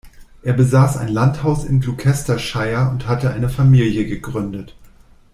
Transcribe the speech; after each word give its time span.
Er 0.41 0.53
besaß 0.53 0.97
ein 0.97 1.09
Landhaus 1.09 1.63
in 1.63 1.79
Gloucestershire 1.79 2.89
und 2.89 3.07
hatte 3.07 3.29
eine 3.31 3.49
Familie 3.49 4.07
gegründet. 4.07 4.73